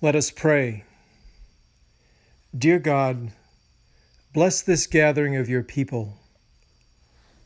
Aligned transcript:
Let 0.00 0.14
us 0.14 0.30
pray. 0.30 0.84
Dear 2.56 2.78
God, 2.78 3.32
bless 4.32 4.62
this 4.62 4.86
gathering 4.86 5.34
of 5.34 5.48
your 5.48 5.64
people. 5.64 6.14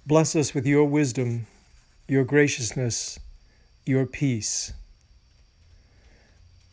Bless 0.04 0.36
us 0.36 0.52
with 0.52 0.66
your 0.66 0.84
wisdom, 0.84 1.46
your 2.06 2.24
graciousness, 2.24 3.18
your 3.86 4.04
peace. 4.04 4.74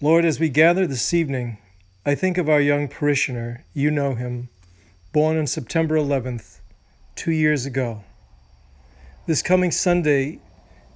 Lord, 0.02 0.25
as 0.25 0.38
we 0.38 0.50
gather 0.50 0.86
this 0.86 1.14
evening, 1.14 1.60
I 2.05 2.14
think 2.14 2.38
of 2.38 2.50
our 2.50 2.60
young 2.60 2.89
parishioner, 2.89 3.64
you 3.74 3.89
know 3.89 4.16
him, 4.16 4.50
born 5.14 5.38
on 5.38 5.47
September 5.47 5.96
11th, 5.96 6.60
two 7.16 7.32
years 7.32 7.66
ago. 7.66 8.04
This 9.27 9.41
coming 9.41 9.71
Sunday, 9.71 10.41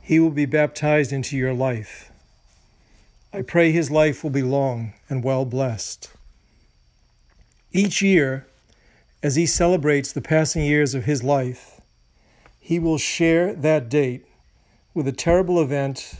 he 0.02 0.20
will 0.20 0.30
be 0.30 0.45
baptized 0.45 1.14
into 1.14 1.38
your 1.38 1.54
life. 1.54 2.12
I 3.36 3.42
pray 3.42 3.72
his 3.72 3.90
life 3.90 4.23
will 4.23 4.30
be 4.30 4.44
long 4.44 4.94
and 5.10 5.23
well 5.23 5.44
blessed. 5.44 6.12
Each 7.72 8.00
year, 8.00 8.46
as 9.23 9.36
he 9.36 9.48
celebrates 9.48 10.14
the 10.14 10.22
passing 10.22 10.64
years 10.64 10.94
of 10.94 11.06
his 11.06 11.23
life, 11.23 11.82
he 12.59 12.78
will 12.78 13.00
share 13.00 13.56
that 13.56 13.90
date 13.90 14.28
with 14.94 15.08
a 15.08 15.12
terrible 15.12 15.59
event 15.59 16.14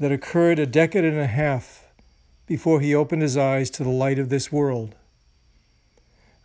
that 0.00 0.10
occurred 0.10 0.58
a 0.58 0.66
decade 0.66 1.04
and 1.04 1.20
a 1.20 1.28
half 1.28 1.86
before 2.48 2.80
he 2.80 2.92
opened 2.92 3.22
his 3.22 3.36
eyes 3.36 3.70
to 3.70 3.84
the 3.84 3.90
light 3.90 4.18
of 4.18 4.28
this 4.28 4.50
world. 4.50 4.96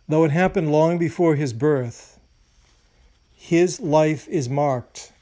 Though 0.08 0.22
it 0.22 0.30
happened 0.30 0.70
long 0.70 0.98
before 0.98 1.34
his 1.34 1.52
birth, 1.52 2.20
his 3.34 3.80
life 3.80 4.28
is 4.28 4.48
marked 4.48 5.12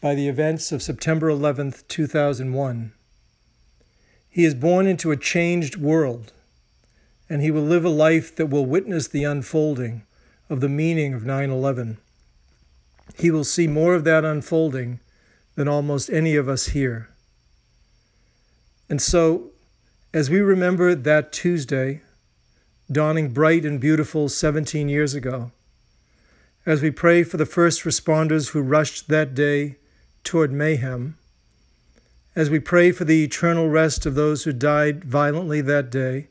by 0.00 0.14
the 0.14 0.28
events 0.28 0.72
of 0.72 0.82
September 0.82 1.28
11th, 1.28 1.86
2001. 1.88 2.92
He 4.34 4.44
is 4.44 4.56
born 4.56 4.88
into 4.88 5.12
a 5.12 5.16
changed 5.16 5.76
world, 5.76 6.32
and 7.30 7.40
he 7.40 7.52
will 7.52 7.62
live 7.62 7.84
a 7.84 7.88
life 7.88 8.34
that 8.34 8.46
will 8.46 8.66
witness 8.66 9.06
the 9.06 9.22
unfolding 9.22 10.02
of 10.50 10.60
the 10.60 10.68
meaning 10.68 11.14
of 11.14 11.24
9 11.24 11.50
11. 11.50 11.98
He 13.16 13.30
will 13.30 13.44
see 13.44 13.68
more 13.68 13.94
of 13.94 14.02
that 14.02 14.24
unfolding 14.24 14.98
than 15.54 15.68
almost 15.68 16.10
any 16.10 16.34
of 16.34 16.48
us 16.48 16.66
here. 16.70 17.10
And 18.90 19.00
so, 19.00 19.52
as 20.12 20.30
we 20.30 20.40
remember 20.40 20.96
that 20.96 21.32
Tuesday, 21.32 22.02
dawning 22.90 23.32
bright 23.32 23.64
and 23.64 23.80
beautiful 23.80 24.28
17 24.28 24.88
years 24.88 25.14
ago, 25.14 25.52
as 26.66 26.82
we 26.82 26.90
pray 26.90 27.22
for 27.22 27.36
the 27.36 27.46
first 27.46 27.84
responders 27.84 28.48
who 28.48 28.62
rushed 28.62 29.06
that 29.06 29.32
day 29.32 29.76
toward 30.24 30.50
mayhem, 30.50 31.18
as 32.36 32.50
we 32.50 32.58
pray 32.58 32.90
for 32.90 33.04
the 33.04 33.22
eternal 33.22 33.68
rest 33.68 34.06
of 34.06 34.14
those 34.14 34.44
who 34.44 34.52
died 34.52 35.04
violently 35.04 35.60
that 35.60 35.90
day, 35.90 36.28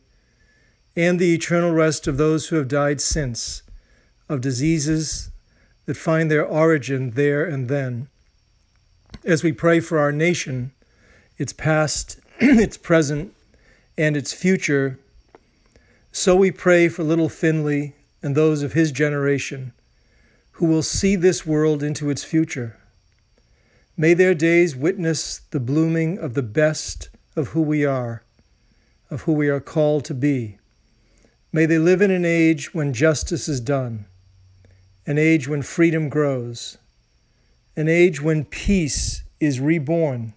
and 0.96 1.20
the 1.20 1.34
eternal 1.34 1.72
rest 1.72 2.08
of 2.08 2.18
those 2.18 2.48
who 2.48 2.58
have 2.58 2.68
died 2.68 3.00
since, 3.00 3.64
of 4.30 4.42
diseases 4.42 5.32
that 5.86 5.98
find 5.98 6.30
their 6.30 6.46
origin 6.46 7.12
there 7.12 7.46
and 7.46 7.68
then. 7.68 8.08
As 9.24 9.44
we 9.44 9.52
pray 9.52 9.80
for 9.80 10.00
our 10.00 10.12
nation, 10.12 10.72
its 11.38 11.54
past, 11.54 12.20
its 12.40 12.78
present, 12.78 13.34
and 13.98 14.18
its 14.18 14.34
future, 14.34 15.00
so 16.12 16.36
we 16.36 16.52
pray 16.52 16.90
for 16.90 17.04
little 17.04 17.30
Finley 17.30 17.96
and 18.22 18.36
those 18.36 18.62
of 18.62 18.74
his 18.74 18.92
generation 18.92 19.74
who 20.54 20.66
will 20.66 20.84
see 20.84 21.16
this 21.16 21.46
world 21.46 21.82
into 21.82 22.10
its 22.10 22.24
future. 22.24 22.78
May 23.96 24.16
their 24.16 24.34
days 24.34 24.76
witness 24.76 25.42
the 25.52 25.60
blooming 25.60 26.18
of 26.18 26.34
the 26.34 26.42
best 26.42 27.10
of 27.36 27.50
who 27.50 27.62
we 27.62 27.86
are, 27.86 28.24
of 29.12 29.22
who 29.22 29.34
we 29.34 29.50
are 29.50 29.60
called 29.60 30.04
to 30.06 30.16
be. 30.16 30.58
May 31.52 31.68
they 31.68 31.78
live 31.78 32.02
in 32.02 32.10
an 32.10 32.26
age 32.26 32.74
when 32.74 32.94
justice 32.94 33.48
is 33.48 33.62
done, 33.62 34.08
an 35.06 35.20
age 35.20 35.48
when 35.48 35.62
freedom 35.62 36.10
grows, 36.10 36.80
an 37.76 37.88
age 37.88 38.20
when 38.20 38.46
peace 38.46 39.24
is 39.40 39.60
reborn 39.60 40.34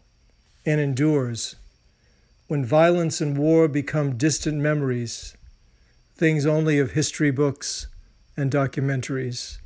and 0.66 0.78
endures, 0.78 1.56
when 2.48 2.62
violence 2.62 3.22
and 3.22 3.38
war 3.38 3.68
become 3.68 4.18
distant 4.18 4.58
memories, 4.58 5.34
things 6.14 6.44
only 6.44 6.78
of 6.78 6.90
history 6.90 7.30
books 7.30 7.86
and 8.36 8.52
documentaries. 8.52 9.56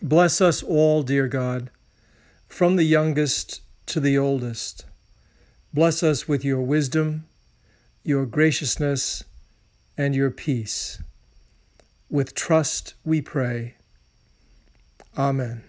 Bless 0.00 0.40
us 0.40 0.62
all, 0.62 1.02
dear 1.02 1.26
God 1.26 1.70
from 2.54 2.76
the 2.76 2.84
youngest 2.84 3.62
to 3.84 3.98
the 3.98 4.16
oldest. 4.16 4.84
Bless 5.72 6.04
us 6.04 6.28
with 6.28 6.44
your 6.44 6.60
wisdom, 6.60 7.24
your 8.04 8.24
graciousness, 8.26 9.24
and 9.98 10.14
your 10.14 10.30
peace. 10.30 11.02
With 12.08 12.32
trust 12.32 12.94
we 13.04 13.20
pray. 13.20 13.74
Amen. 15.18 15.64